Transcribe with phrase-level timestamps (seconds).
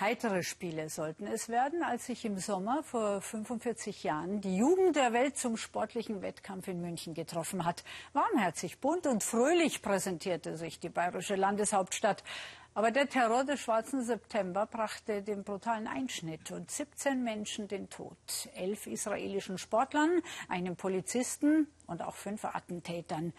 [0.00, 5.12] Heitere Spiele sollten es werden, als sich im Sommer vor 45 Jahren die Jugend der
[5.12, 7.84] Welt zum sportlichen Wettkampf in München getroffen hat.
[8.14, 12.24] Warmherzig, bunt und fröhlich präsentierte sich die bayerische Landeshauptstadt.
[12.72, 18.16] Aber der Terror des schwarzen September brachte den brutalen Einschnitt und 17 Menschen den Tod.
[18.54, 23.34] Elf israelischen Sportlern, einem Polizisten und auch fünf Attentätern.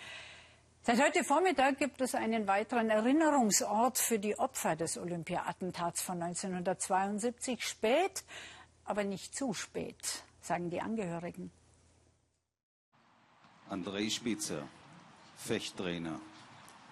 [0.84, 7.64] Seit heute Vormittag gibt es einen weiteren Erinnerungsort für die Opfer des Olympia-Attentats von 1972.
[7.64, 8.24] Spät,
[8.84, 11.52] aber nicht zu spät, sagen die Angehörigen.
[13.70, 14.68] Andrei Spitzer,
[15.38, 16.20] Fechttrainer,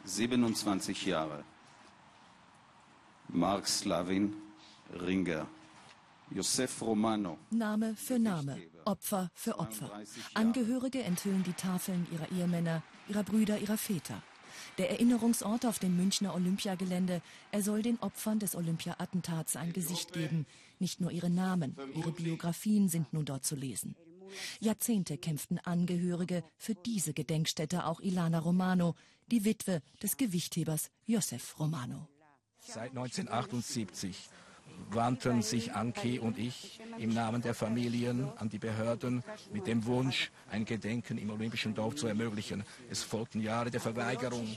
[0.05, 1.43] 27 Jahre.
[3.27, 4.35] Mark Slavin,
[4.93, 5.47] Ringer.
[6.31, 7.37] Josef Romano.
[7.49, 9.91] Name für Name, Opfer für Opfer.
[10.33, 14.21] Angehörige enthüllen die Tafeln ihrer Ehemänner, ihrer Brüder, ihrer Väter.
[14.77, 20.45] Der Erinnerungsort auf dem Münchner Olympiagelände, er soll den Opfern des Olympia-Attentats ein Gesicht geben.
[20.79, 23.95] Nicht nur ihre Namen, ihre Biografien sind nun dort zu lesen.
[24.59, 28.95] Jahrzehnte kämpften Angehörige für diese Gedenkstätte, auch Ilana Romano,
[29.31, 32.07] die Witwe des Gewichthebers Josef Romano.
[32.59, 34.29] Seit 1978
[34.89, 40.31] wandten sich Anki und ich im Namen der Familien an die Behörden mit dem Wunsch,
[40.51, 42.63] ein Gedenken im Olympischen Dorf zu ermöglichen.
[42.89, 44.47] Es folgten Jahre der Verweigerung.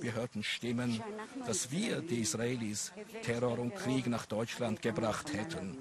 [0.00, 1.02] Wir hörten Stimmen,
[1.46, 5.78] dass wir, die Israelis, Terror und Krieg nach Deutschland gebracht hätten.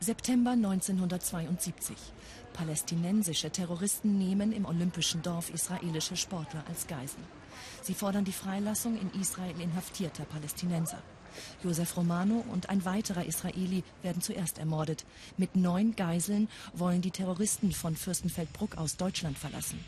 [0.00, 1.96] September 1972.
[2.52, 7.24] Palästinensische Terroristen nehmen im Olympischen Dorf israelische Sportler als Geiseln.
[7.82, 11.02] Sie fordern die Freilassung in Israel inhaftierter Palästinenser.
[11.62, 15.04] Josef Romano und ein weiterer Israeli werden zuerst ermordet.
[15.36, 19.82] Mit neun Geiseln wollen die Terroristen von Fürstenfeldbruck aus Deutschland verlassen.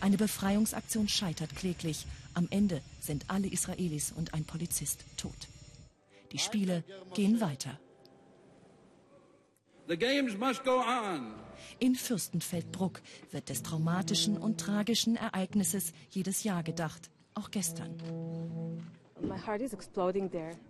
[0.00, 2.06] Eine Befreiungsaktion scheitert kläglich.
[2.34, 5.48] Am Ende sind alle Israelis und ein Polizist tot.
[6.32, 7.78] Die Spiele gehen weiter.
[11.80, 13.00] In Fürstenfeldbruck
[13.32, 17.96] wird des traumatischen und tragischen Ereignisses jedes Jahr gedacht, auch gestern.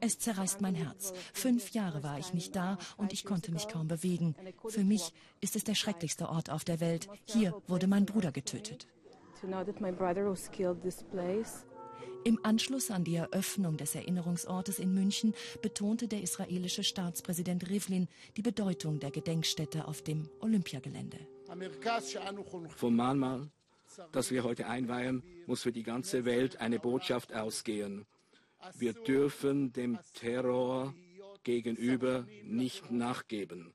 [0.00, 1.12] Es zerreißt mein Herz.
[1.33, 4.34] Fünf Jahre war ich nicht da und ich konnte mich kaum bewegen.
[4.69, 7.09] Für mich ist es der schrecklichste Ort auf der Welt.
[7.27, 8.89] Hier wurde mein Bruder getötet.
[12.22, 18.42] Im Anschluss an die Eröffnung des Erinnerungsortes in München betonte der israelische Staatspräsident Rivlin die
[18.42, 21.19] Bedeutung der Gedenkstätte auf dem Olympiagelände.
[22.76, 23.48] Vom Mahnmal,
[24.12, 28.04] das wir heute einweihen, muss für die ganze Welt eine Botschaft ausgehen.
[28.75, 30.94] Wir dürfen dem Terror
[31.42, 33.72] gegenüber nicht nachgeben.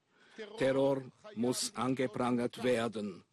[0.57, 1.01] Terror
[1.35, 3.23] muss angeprangert werden.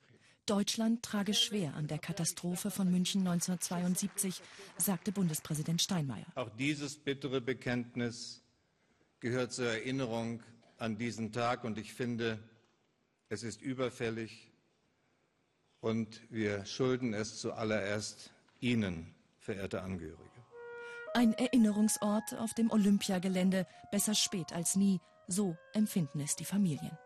[0.46, 4.42] Deutschland trage schwer an der Katastrophe von München 1972,
[4.76, 6.26] sagte Bundespräsident Steinmeier.
[6.34, 8.42] Auch dieses bittere Bekenntnis
[9.20, 10.42] gehört zur Erinnerung
[10.78, 12.38] an diesen Tag und ich finde,
[13.28, 14.50] es ist überfällig
[15.80, 20.22] und wir schulden es zuallererst Ihnen, verehrte Angehörige.
[21.14, 26.98] Ein Erinnerungsort auf dem Olympiagelände, besser spät als nie, so empfinden es die Familien.